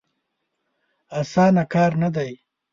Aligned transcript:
اسانه 1.19 1.63
کار 1.73 1.91
نه 2.01 2.09
دی. 2.15 2.31